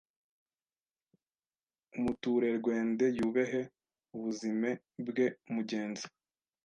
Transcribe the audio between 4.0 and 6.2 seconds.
ubuzime bwe mugenzi